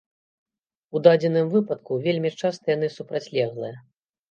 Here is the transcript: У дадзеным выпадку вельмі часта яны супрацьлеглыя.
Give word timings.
У 0.97 1.01
дадзеным 1.07 1.51
выпадку 1.57 1.99
вельмі 2.07 2.33
часта 2.43 2.65
яны 2.77 2.93
супрацьлеглыя. 2.97 3.73